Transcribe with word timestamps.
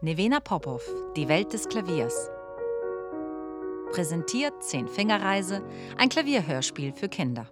Nevena 0.00 0.38
Popov, 0.38 0.88
Die 1.16 1.26
Welt 1.26 1.52
des 1.52 1.68
Klaviers. 1.68 2.30
Präsentiert 3.90 4.62
Zehn-Fingerreise, 4.62 5.68
ein 5.96 6.08
Klavierhörspiel 6.08 6.92
für 6.92 7.08
Kinder. 7.08 7.50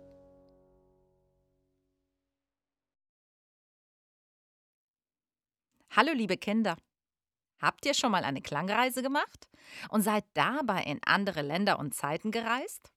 Hallo 5.90 6.12
liebe 6.12 6.36
Kinder. 6.36 6.76
Habt 7.60 7.84
ihr 7.84 7.94
schon 7.94 8.12
mal 8.12 8.22
eine 8.22 8.42
Klangreise 8.42 9.02
gemacht 9.02 9.48
und 9.88 10.02
seid 10.02 10.24
dabei 10.34 10.84
in 10.84 11.00
andere 11.04 11.42
Länder 11.42 11.80
und 11.80 11.96
Zeiten 11.96 12.30
gereist? 12.30 12.92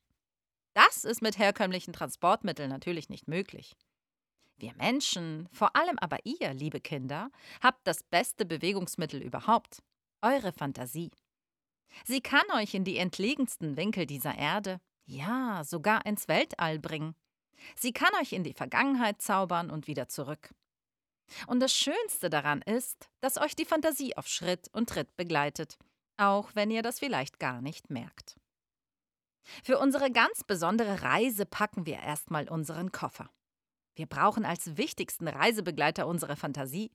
Das 0.76 1.06
ist 1.06 1.24
mit 1.24 1.40
herkömmlichen 1.40 1.94
Transportmitteln 1.94 2.70
natürlich 2.70 3.10
nicht 3.10 3.28
möglich. 3.28 3.76
Wir 4.60 4.74
Menschen, 4.76 5.48
vor 5.54 5.76
allem 5.76 5.98
aber 6.00 6.18
ihr, 6.26 6.54
liebe 6.54 6.82
Kinder, 6.82 7.32
habt 7.62 7.88
das 7.88 8.04
beste 8.04 8.46
Bewegungsmittel 8.46 9.22
überhaupt, 9.22 9.82
eure 10.22 10.52
Fantasie. 10.52 11.12
Sie 12.06 12.20
kann 12.20 12.44
euch 12.54 12.74
in 12.74 12.84
die 12.84 12.98
entlegensten 12.98 13.78
Winkel 13.78 14.06
dieser 14.06 14.38
Erde, 14.38 14.82
ja, 15.06 15.64
sogar 15.64 16.06
ins 16.06 16.28
Weltall 16.28 16.78
bringen. 16.78 17.16
Sie 17.76 17.94
kann 17.94 18.14
euch 18.22 18.34
in 18.34 18.44
die 18.44 18.54
Vergangenheit 18.54 19.22
zaubern 19.22 19.72
und 19.72 19.88
wieder 19.88 20.10
zurück. 20.10 20.54
Und 21.48 21.62
das 21.62 21.74
Schönste 21.74 22.30
daran 22.30 22.62
ist, 22.62 23.10
dass 23.22 23.38
euch 23.38 23.56
die 23.56 23.66
Fantasie 23.66 24.18
auf 24.18 24.28
Schritt 24.28 24.68
und 24.74 24.90
Tritt 24.90 25.16
begleitet, 25.16 25.78
auch 26.18 26.50
wenn 26.54 26.70
ihr 26.70 26.82
das 26.82 27.00
vielleicht 27.00 27.40
gar 27.40 27.62
nicht 27.62 27.90
merkt. 27.90 28.36
Für 29.64 29.80
unsere 29.80 30.12
ganz 30.12 30.44
besondere 30.44 31.02
Reise 31.02 31.46
packen 31.46 31.86
wir 31.86 32.00
erstmal 32.00 32.50
unseren 32.50 32.92
Koffer. 32.92 33.30
Wir 34.00 34.06
brauchen 34.06 34.46
als 34.46 34.78
wichtigsten 34.78 35.28
Reisebegleiter 35.28 36.08
unsere 36.08 36.38
Fantasie. 36.38 36.90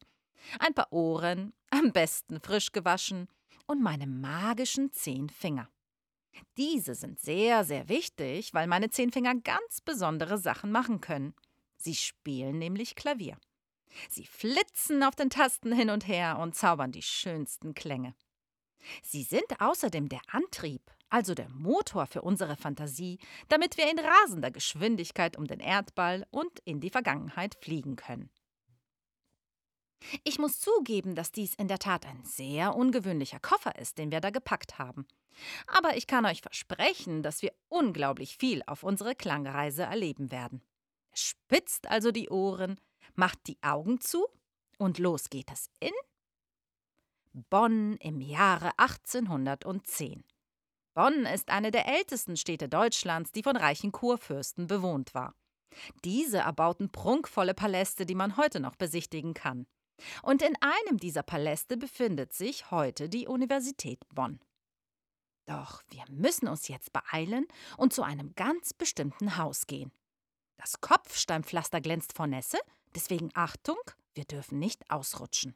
Ein 0.59 0.73
paar 0.73 0.91
Ohren, 0.91 1.53
am 1.69 1.93
besten 1.93 2.41
frisch 2.41 2.73
gewaschen 2.73 3.29
und 3.67 3.83
meine 3.83 4.07
magischen 4.07 4.91
zehn 4.91 5.29
Finger. 5.29 5.69
Diese 6.57 6.95
sind 6.95 7.21
sehr, 7.21 7.63
sehr 7.65 7.91
wichtig, 7.91 8.55
weil 8.55 8.67
meine 8.67 8.89
zehn 8.89 9.13
Finger 9.13 9.35
ganz 9.35 9.83
besondere 9.83 10.39
Sachen 10.39 10.73
machen 10.73 11.03
können. 11.03 11.35
Sie 11.77 11.95
spielen 11.95 12.57
nämlich 12.57 12.95
Klavier. 12.95 13.37
Sie 14.09 14.25
flitzen 14.25 15.03
auf 15.03 15.15
den 15.15 15.29
Tasten 15.29 15.73
hin 15.73 15.91
und 15.91 16.09
her 16.09 16.39
und 16.39 16.55
zaubern 16.55 16.91
die 16.91 17.03
schönsten 17.03 17.75
Klänge. 17.75 18.15
Sie 19.03 19.25
sind 19.25 19.61
außerdem 19.61 20.09
der 20.09 20.23
Antrieb, 20.29 20.91
also 21.15 21.33
der 21.33 21.49
Motor 21.49 22.07
für 22.07 22.23
unsere 22.23 22.57
Fantasie, 22.57 23.21
damit 23.49 23.77
wir 23.77 23.89
in 23.89 24.01
rasender 24.01 24.51
Geschwindigkeit 24.51 25.37
um 25.37 25.47
den 25.47 25.61
Erdball 25.61 26.27
und 26.33 26.59
in 26.65 26.81
die 26.81 26.91
Vergangenheit 26.91 27.55
fliegen 27.61 27.95
können. 27.95 28.31
Ich 30.25 30.41
muss 30.41 30.59
zugeben, 30.59 31.15
dass 31.15 31.31
dies 31.31 31.55
in 31.55 31.69
der 31.69 31.79
Tat 31.79 32.05
ein 32.05 32.25
sehr 32.25 32.75
ungewöhnlicher 32.75 33.39
Koffer 33.39 33.79
ist, 33.79 33.97
den 33.99 34.11
wir 34.11 34.21
da 34.21 34.31
gepackt 34.31 34.81
haben. 34.81 35.07
Aber 35.69 35.97
ich 35.97 36.09
kann 36.09 36.27
euch 36.27 36.43
versprechen, 36.43 37.23
dass 37.23 37.43
wir 37.43 37.53
unglaublich 37.69 38.37
viel 38.37 38.65
auf 38.67 38.83
unsere 38.83 39.15
Klangreise 39.15 39.85
erleben 39.85 40.33
werden. 40.33 40.63
Spitzt 41.13 41.89
also 41.89 42.11
die 42.11 42.29
Ohren, 42.29 42.81
macht 43.15 43.39
die 43.47 43.63
Augen 43.63 44.01
zu 44.01 44.27
und 44.79 44.99
los 44.99 45.31
geht 45.31 45.53
es 45.53 45.71
in 45.79 45.93
Bonn 47.51 47.99
im 47.99 48.21
Jahre 48.21 48.73
1810. 48.79 50.25
Bonn 50.95 51.27
ist 51.27 51.51
eine 51.51 51.73
der 51.73 51.89
ältesten 51.89 52.37
Städte 52.37 52.69
Deutschlands, 52.69 53.33
die 53.33 53.43
von 53.43 53.57
reichen 53.57 53.91
Kurfürsten 53.91 54.69
bewohnt 54.69 55.13
war. 55.13 55.35
Diese 56.05 56.39
erbauten 56.39 56.91
prunkvolle 56.91 57.53
Paläste, 57.53 58.07
die 58.07 58.15
man 58.15 58.37
heute 58.37 58.61
noch 58.61 58.77
besichtigen 58.77 59.35
kann. 59.35 59.67
Und 60.23 60.41
in 60.41 60.55
einem 60.61 60.99
dieser 60.99 61.25
Paläste 61.25 61.77
befindet 61.77 62.33
sich 62.33 62.71
heute 62.71 63.09
die 63.09 63.27
Universität 63.27 64.01
Bonn. 64.15 64.41
Doch 65.47 65.83
wir 65.89 66.05
müssen 66.09 66.49
uns 66.49 66.69
jetzt 66.69 66.93
beeilen 66.93 67.47
und 67.77 67.93
zu 67.93 68.03
einem 68.03 68.35
ganz 68.35 68.73
bestimmten 68.73 69.37
Haus 69.37 69.67
gehen. 69.67 69.93
Das 70.57 70.81
Kopfsteinpflaster 70.81 71.81
glänzt 71.81 72.15
vor 72.15 72.29
Nässe, 72.29 72.59
deswegen 72.95 73.31
Achtung, 73.35 73.79
wir 74.15 74.25
dürfen 74.25 74.61
nicht 74.61 74.89
ausrutschen. 74.91 75.55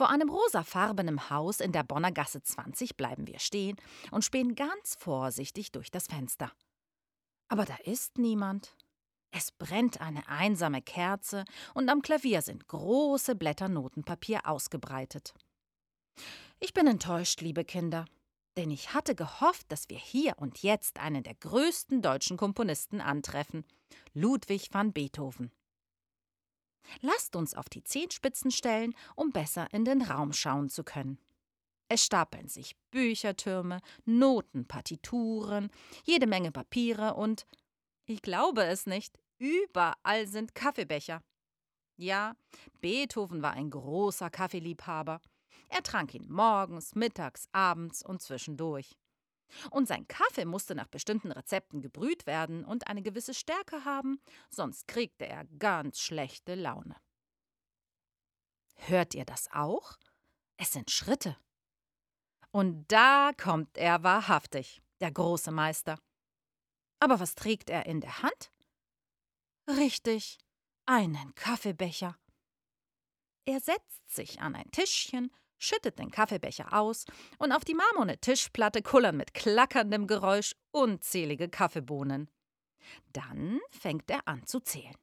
Vor 0.00 0.08
einem 0.08 0.30
rosafarbenen 0.30 1.28
Haus 1.28 1.60
in 1.60 1.72
der 1.72 1.82
Bonner 1.82 2.10
Gasse 2.10 2.42
20 2.42 2.96
bleiben 2.96 3.26
wir 3.26 3.38
stehen 3.38 3.76
und 4.10 4.24
spähen 4.24 4.54
ganz 4.54 4.96
vorsichtig 4.98 5.72
durch 5.72 5.90
das 5.90 6.06
Fenster. 6.06 6.50
Aber 7.48 7.66
da 7.66 7.76
ist 7.84 8.16
niemand. 8.16 8.74
Es 9.30 9.52
brennt 9.52 10.00
eine 10.00 10.26
einsame 10.26 10.80
Kerze 10.80 11.44
und 11.74 11.90
am 11.90 12.00
Klavier 12.00 12.40
sind 12.40 12.66
große 12.66 13.34
Blätter 13.34 13.68
Notenpapier 13.68 14.46
ausgebreitet. 14.46 15.34
Ich 16.60 16.72
bin 16.72 16.86
enttäuscht, 16.86 17.42
liebe 17.42 17.66
Kinder, 17.66 18.06
denn 18.56 18.70
ich 18.70 18.94
hatte 18.94 19.14
gehofft, 19.14 19.70
dass 19.70 19.90
wir 19.90 19.98
hier 19.98 20.32
und 20.38 20.62
jetzt 20.62 20.98
einen 20.98 21.24
der 21.24 21.34
größten 21.34 22.00
deutschen 22.00 22.38
Komponisten 22.38 23.02
antreffen, 23.02 23.66
Ludwig 24.14 24.72
van 24.72 24.94
Beethoven. 24.94 25.52
Lasst 27.00 27.36
uns 27.36 27.54
auf 27.54 27.68
die 27.68 27.84
Zehenspitzen 27.84 28.50
stellen, 28.50 28.94
um 29.16 29.30
besser 29.30 29.72
in 29.72 29.84
den 29.84 30.02
Raum 30.02 30.32
schauen 30.32 30.68
zu 30.68 30.84
können. 30.84 31.18
Es 31.88 32.04
stapeln 32.04 32.48
sich 32.48 32.76
Büchertürme, 32.92 33.80
Noten, 34.04 34.66
Partituren, 34.66 35.70
jede 36.04 36.26
Menge 36.26 36.52
Papiere 36.52 37.14
und, 37.14 37.46
ich 38.06 38.22
glaube 38.22 38.64
es 38.64 38.86
nicht, 38.86 39.18
überall 39.38 40.28
sind 40.28 40.54
Kaffeebecher. 40.54 41.22
Ja, 41.96 42.36
Beethoven 42.80 43.42
war 43.42 43.52
ein 43.52 43.70
großer 43.70 44.30
Kaffeeliebhaber. 44.30 45.20
Er 45.68 45.82
trank 45.82 46.14
ihn 46.14 46.30
morgens, 46.30 46.94
mittags, 46.94 47.48
abends 47.52 48.04
und 48.04 48.22
zwischendurch. 48.22 48.96
Und 49.70 49.88
sein 49.88 50.06
Kaffee 50.08 50.44
musste 50.44 50.74
nach 50.74 50.88
bestimmten 50.88 51.32
Rezepten 51.32 51.80
gebrüht 51.80 52.26
werden 52.26 52.64
und 52.64 52.86
eine 52.88 53.02
gewisse 53.02 53.34
Stärke 53.34 53.84
haben, 53.84 54.20
sonst 54.50 54.88
kriegte 54.88 55.26
er 55.26 55.44
ganz 55.58 56.00
schlechte 56.00 56.54
Laune. 56.54 56.96
Hört 58.76 59.14
ihr 59.14 59.24
das 59.24 59.48
auch? 59.52 59.98
Es 60.56 60.72
sind 60.72 60.90
Schritte. 60.90 61.36
Und 62.50 62.90
da 62.90 63.32
kommt 63.36 63.78
er 63.78 64.02
wahrhaftig, 64.02 64.82
der 65.00 65.12
große 65.12 65.50
Meister. 65.50 65.98
Aber 66.98 67.20
was 67.20 67.34
trägt 67.34 67.70
er 67.70 67.86
in 67.86 68.00
der 68.00 68.22
Hand? 68.22 68.52
Richtig, 69.68 70.38
einen 70.86 71.34
Kaffeebecher. 71.34 72.18
Er 73.44 73.60
setzt 73.60 74.10
sich 74.10 74.40
an 74.40 74.54
ein 74.54 74.70
Tischchen, 74.70 75.30
schüttet 75.60 76.00
den 76.00 76.10
Kaffeebecher 76.10 76.72
aus 76.72 77.04
und 77.38 77.52
auf 77.52 77.64
die 77.64 77.74
marmorne 77.74 78.18
Tischplatte 78.18 78.82
kullern 78.82 79.16
mit 79.16 79.34
klackerndem 79.34 80.08
Geräusch 80.08 80.56
unzählige 80.72 81.48
Kaffeebohnen. 81.48 82.28
Dann 83.12 83.60
fängt 83.70 84.10
er 84.10 84.26
an 84.26 84.46
zu 84.46 84.58
zählen. 84.58 84.96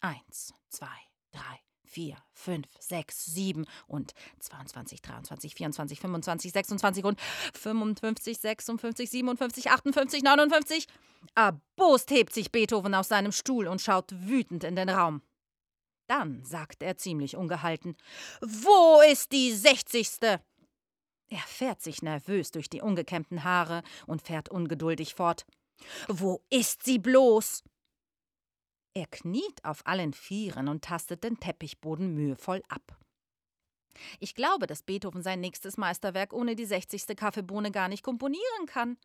Eins, 0.00 0.52
zwei, 0.68 0.86
drei, 1.32 1.60
4, 1.90 2.16
5, 2.32 2.66
6, 2.78 3.24
7 3.26 3.66
und 3.86 4.12
22, 4.38 5.02
23, 5.02 5.54
24, 5.54 6.00
25, 6.00 6.52
26 6.52 7.04
und 7.04 7.20
55, 7.54 8.38
56, 8.38 9.10
57, 9.10 9.70
58, 9.70 10.22
59. 10.22 10.86
Erbost 11.34 12.10
hebt 12.10 12.32
sich 12.32 12.52
Beethoven 12.52 12.94
aus 12.94 13.08
seinem 13.08 13.32
Stuhl 13.32 13.66
und 13.66 13.80
schaut 13.80 14.12
wütend 14.12 14.64
in 14.64 14.76
den 14.76 14.88
Raum. 14.88 15.22
Dann 16.10 16.44
sagt 16.44 16.82
er 16.82 16.96
ziemlich 16.96 17.36
ungehalten: 17.36 17.96
Wo 18.40 19.00
ist 19.00 19.30
die 19.30 19.52
sechzigste? 19.52 20.42
Er 21.30 21.42
fährt 21.46 21.80
sich 21.80 22.02
nervös 22.02 22.50
durch 22.50 22.68
die 22.68 22.80
ungekämmten 22.80 23.44
Haare 23.44 23.84
und 24.08 24.20
fährt 24.20 24.48
ungeduldig 24.48 25.14
fort. 25.14 25.46
Wo 26.08 26.42
ist 26.50 26.82
sie 26.82 26.98
bloß? 26.98 27.62
Er 28.92 29.06
kniet 29.06 29.64
auf 29.64 29.86
allen 29.86 30.12
Vieren 30.12 30.66
und 30.66 30.82
tastet 30.82 31.22
den 31.22 31.38
Teppichboden 31.38 32.12
mühevoll 32.12 32.64
ab. 32.68 32.98
Ich 34.18 34.34
glaube, 34.34 34.66
dass 34.66 34.82
Beethoven 34.82 35.22
sein 35.22 35.38
nächstes 35.38 35.76
Meisterwerk 35.76 36.32
ohne 36.32 36.56
die 36.56 36.66
sechzigste 36.66 37.14
Kaffeebohne 37.14 37.70
gar 37.70 37.86
nicht 37.86 38.02
komponieren 38.02 38.66
kann. 38.66 38.98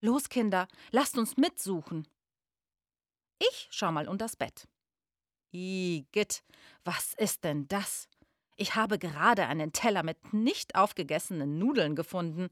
Los, 0.00 0.28
Kinder, 0.28 0.66
lasst 0.90 1.16
uns 1.18 1.36
mitsuchen. 1.36 2.08
Ich 3.38 3.68
schau 3.70 3.92
mal 3.92 4.08
unters 4.08 4.34
Bett. 4.34 4.66
Igitt, 5.50 6.44
was 6.84 7.14
ist 7.14 7.44
denn 7.44 7.68
das? 7.68 8.08
Ich 8.56 8.74
habe 8.74 8.98
gerade 8.98 9.46
einen 9.46 9.72
Teller 9.72 10.02
mit 10.02 10.32
nicht 10.32 10.74
aufgegessenen 10.74 11.58
Nudeln 11.58 11.94
gefunden. 11.94 12.48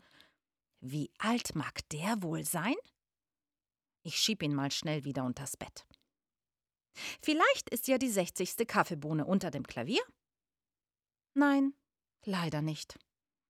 Wie 0.81 1.11
alt 1.19 1.55
mag 1.55 1.81
der 1.91 2.23
wohl 2.23 2.45
sein? 2.45 2.77
Ich 4.03 4.17
schieb 4.17 4.43
ihn 4.43 4.55
mal 4.55 4.71
schnell 4.71 5.05
wieder 5.05 5.25
unters 5.25 5.57
Bett. 5.57 5.85
Vielleicht 7.23 7.69
ist 7.71 7.89
ja 7.89 7.99
die 7.99 8.09
sechzigste 8.09 8.65
Kaffeebohne 8.65 9.27
unter 9.27 9.51
dem 9.51 9.67
Klavier? 9.67 10.03
Nein, 11.35 11.75
leider 12.25 12.63
nicht. 12.63 12.99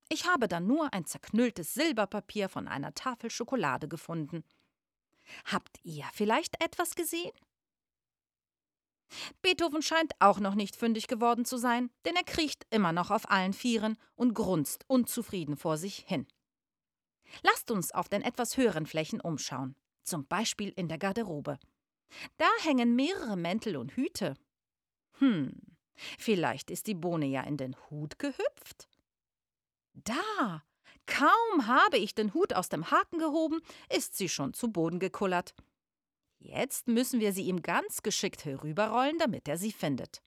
Ich 0.08 0.26
habe 0.26 0.48
da 0.48 0.60
nur 0.60 0.92
ein 0.92 1.04
zerknülltes 1.04 1.74
Silberpapier 1.74 2.48
von 2.48 2.68
einer 2.68 2.94
Tafel 2.94 3.30
Schokolade 3.30 3.86
gefunden. 3.86 4.44
Habt 5.44 5.78
ihr 5.82 6.04
vielleicht 6.12 6.62
etwas 6.62 6.94
gesehen? 6.94 7.32
Beethoven 9.42 9.82
scheint 9.82 10.12
auch 10.18 10.40
noch 10.40 10.54
nicht 10.54 10.76
fündig 10.76 11.06
geworden 11.06 11.44
zu 11.44 11.56
sein, 11.56 11.90
denn 12.04 12.16
er 12.16 12.24
kriecht 12.24 12.66
immer 12.70 12.92
noch 12.92 13.10
auf 13.10 13.30
allen 13.30 13.52
Vieren 13.52 13.96
und 14.14 14.34
grunzt 14.34 14.84
unzufrieden 14.88 15.56
vor 15.56 15.76
sich 15.76 16.04
hin. 16.06 16.26
Lasst 17.42 17.70
uns 17.70 17.92
auf 17.92 18.08
den 18.08 18.22
etwas 18.22 18.56
höheren 18.56 18.86
Flächen 18.86 19.20
umschauen, 19.20 19.76
zum 20.02 20.26
Beispiel 20.26 20.72
in 20.76 20.88
der 20.88 20.98
Garderobe. 20.98 21.58
Da 22.36 22.48
hängen 22.62 22.94
mehrere 22.94 23.36
Mäntel 23.36 23.76
und 23.76 23.92
Hüte. 23.92 24.34
Hm, 25.18 25.60
vielleicht 26.18 26.70
ist 26.70 26.86
die 26.86 26.94
Bohne 26.94 27.26
ja 27.26 27.42
in 27.42 27.56
den 27.56 27.76
Hut 27.90 28.18
gehüpft? 28.18 28.88
Da! 29.94 30.62
Kaum 31.06 31.66
habe 31.66 31.98
ich 31.98 32.14
den 32.14 32.34
Hut 32.34 32.52
aus 32.52 32.68
dem 32.68 32.90
Haken 32.90 33.18
gehoben, 33.18 33.60
ist 33.94 34.16
sie 34.16 34.28
schon 34.28 34.54
zu 34.54 34.72
Boden 34.72 34.98
gekullert. 34.98 35.54
Jetzt 36.38 36.86
müssen 36.88 37.20
wir 37.20 37.32
sie 37.32 37.44
ihm 37.44 37.62
ganz 37.62 38.02
geschickt 38.02 38.44
herüberrollen, 38.44 39.18
damit 39.18 39.48
er 39.48 39.58
sie 39.58 39.72
findet. 39.72 40.22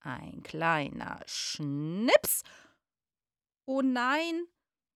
Ein 0.00 0.42
kleiner 0.42 1.20
Schnips. 1.26 2.42
Oh 3.66 3.82
nein, 3.82 4.46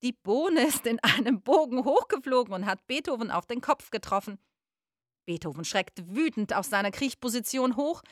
die 0.03 0.13
Bohne 0.13 0.67
ist 0.67 0.87
in 0.87 0.99
einem 1.01 1.43
Bogen 1.43 1.85
hochgeflogen 1.85 2.53
und 2.55 2.67
hat 2.67 2.87
Beethoven 2.87 3.31
auf 3.31 3.47
den 3.47 3.61
Kopf 3.61 3.91
getroffen. 3.91 4.39
Beethoven 5.27 5.65
schreckt 5.65 6.15
wütend 6.15 6.55
aus 6.55 6.71
seiner 6.71 6.91
Kriechposition 6.91 7.77
hoch, 7.77 8.03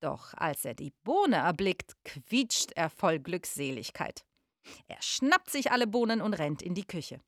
doch 0.00 0.34
als 0.34 0.64
er 0.64 0.74
die 0.74 0.92
Bohne 1.02 1.36
erblickt, 1.36 1.96
quietscht 2.04 2.72
er 2.72 2.90
voll 2.90 3.18
Glückseligkeit. 3.18 4.24
Er 4.86 5.00
schnappt 5.00 5.50
sich 5.50 5.72
alle 5.72 5.86
Bohnen 5.86 6.20
und 6.20 6.34
rennt 6.34 6.62
in 6.62 6.74
die 6.74 6.86
Küche. 6.86 7.20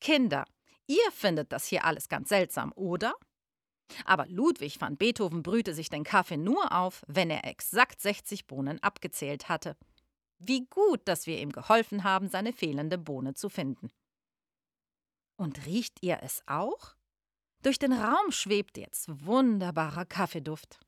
Kinder, 0.00 0.44
ihr 0.86 1.12
findet 1.12 1.52
das 1.52 1.66
hier 1.66 1.84
alles 1.84 2.08
ganz 2.08 2.28
seltsam, 2.28 2.72
oder? 2.74 3.14
Aber 4.04 4.26
Ludwig 4.28 4.80
van 4.80 4.96
Beethoven 4.96 5.42
brühte 5.42 5.74
sich 5.74 5.90
den 5.90 6.04
Kaffee 6.04 6.36
nur 6.36 6.72
auf, 6.72 7.02
wenn 7.06 7.30
er 7.30 7.44
exakt 7.44 8.00
60 8.00 8.46
Bohnen 8.46 8.82
abgezählt 8.82 9.48
hatte. 9.48 9.76
Wie 10.38 10.66
gut, 10.66 11.00
dass 11.06 11.26
wir 11.26 11.40
ihm 11.40 11.52
geholfen 11.52 12.04
haben, 12.04 12.28
seine 12.28 12.52
fehlende 12.52 12.98
Bohne 12.98 13.34
zu 13.34 13.48
finden. 13.48 13.90
Und 15.36 15.66
riecht 15.66 16.02
ihr 16.02 16.18
es 16.22 16.42
auch? 16.46 16.94
Durch 17.62 17.78
den 17.78 17.92
Raum 17.92 18.30
schwebt 18.30 18.76
jetzt 18.76 19.06
wunderbarer 19.24 20.04
Kaffeeduft. 20.04 20.80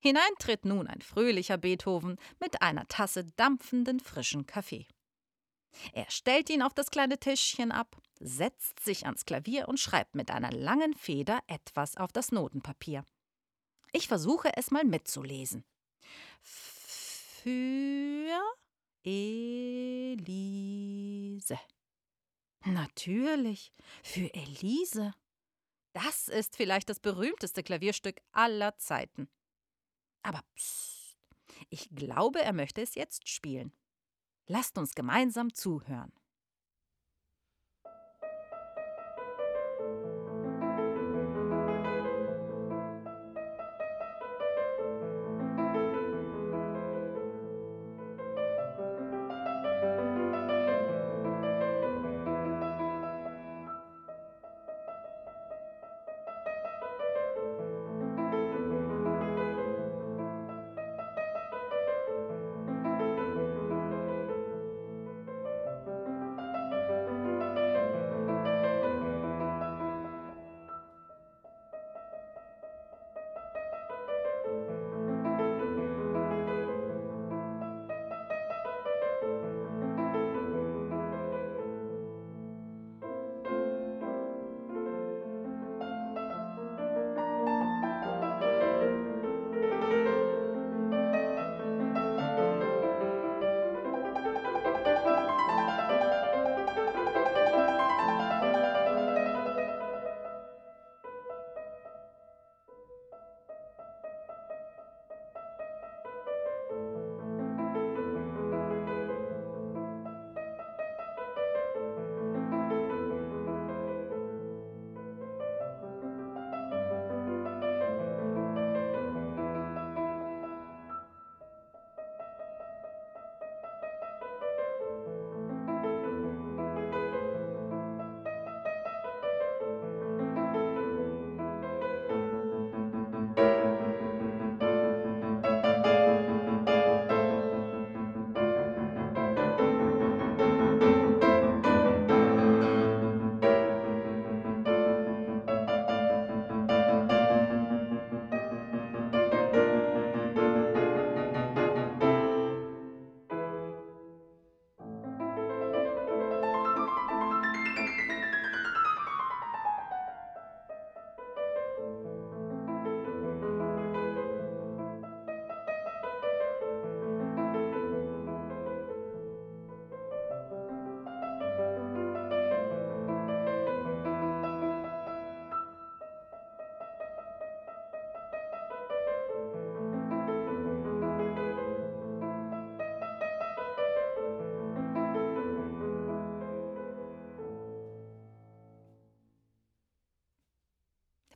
Hinein 0.00 0.30
tritt 0.38 0.64
nun 0.64 0.86
ein 0.86 1.00
fröhlicher 1.00 1.58
Beethoven 1.58 2.16
mit 2.38 2.62
einer 2.62 2.86
Tasse 2.86 3.24
dampfenden 3.36 3.98
frischen 3.98 4.46
Kaffee. 4.46 4.86
Er 5.92 6.10
stellt 6.10 6.50
ihn 6.50 6.62
auf 6.62 6.74
das 6.74 6.90
kleine 6.90 7.18
Tischchen 7.18 7.72
ab, 7.72 8.00
setzt 8.20 8.80
sich 8.80 9.06
ans 9.06 9.24
Klavier 9.24 9.68
und 9.68 9.78
schreibt 9.78 10.14
mit 10.14 10.30
einer 10.30 10.52
langen 10.52 10.94
Feder 10.94 11.40
etwas 11.46 11.96
auf 11.96 12.12
das 12.12 12.32
Notenpapier. 12.32 13.04
Ich 13.92 14.08
versuche 14.08 14.50
es 14.56 14.70
mal 14.70 14.84
mitzulesen. 14.84 15.64
Für 16.42 18.40
Elise. 19.04 20.28
Natürlich, 22.64 23.72
für 24.02 24.32
Elise. 24.34 25.14
Das 25.92 26.28
ist 26.28 26.56
vielleicht 26.56 26.90
das 26.90 27.00
berühmteste 27.00 27.62
Klavierstück 27.62 28.20
aller 28.32 28.76
Zeiten. 28.76 29.28
Aber 30.22 30.42
psst, 30.54 31.16
ich 31.70 31.88
glaube, 31.90 32.42
er 32.42 32.52
möchte 32.52 32.82
es 32.82 32.94
jetzt 32.94 33.28
spielen. 33.28 33.72
Lasst 34.50 34.78
uns 34.78 34.94
gemeinsam 34.94 35.52
zuhören. 35.52 36.10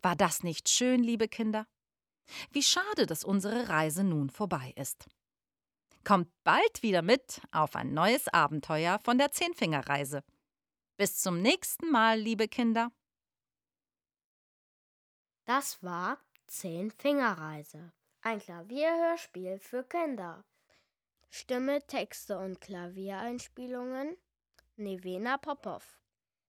War 0.03 0.17
das 0.17 0.43
nicht 0.43 0.69
schön, 0.69 1.03
liebe 1.03 1.29
Kinder? 1.29 1.67
Wie 2.51 2.63
schade, 2.63 3.07
dass 3.07 3.25
unsere 3.25 3.69
Reise 3.69 4.05
nun 4.05 4.31
vorbei 4.31 4.73
ist. 4.77 5.07
Kommt 6.05 6.29
bald 6.43 6.83
wieder 6.83 7.03
mit 7.03 7.41
auf 7.53 7.77
ein 7.77 7.95
neues 7.95 8.27
Abenteuer 8.29 8.99
von 8.99 9.19
der 9.19 9.31
Zehnfingerreise. 9.31 10.25
Bis 10.97 11.21
zum 11.21 11.41
nächsten 11.41 11.91
Mal, 11.91 12.19
liebe 12.19 12.49
Kinder. 12.49 12.91
Das 15.45 15.83
war 15.83 16.19
Zehnfingerreise, 16.47 17.93
ein 18.23 18.41
Klavierhörspiel 18.41 19.59
für 19.59 19.85
Kinder. 19.85 20.45
Stimme, 21.31 21.87
Texte 21.87 22.39
und 22.39 22.61
Klaviereinspielungen 22.61 24.17
Nevena 24.77 25.39
Popov. 25.39 26.01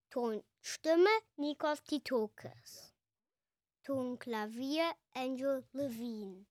Tonstimme 0.09 1.09
Nikos 1.37 1.83
Titokis. 1.83 2.92
Tonklavier 3.83 4.89
Angel 5.13 5.61
Levine. 5.73 6.45